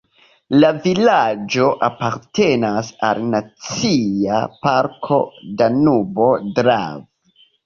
[0.61, 5.21] La vilaĝo apartenas al Nacia parko
[5.61, 7.07] Danubo-Dravo.